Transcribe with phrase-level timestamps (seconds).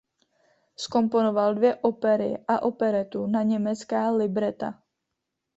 [0.75, 4.81] Zkomponoval dvě opery a operetu na německá libreta.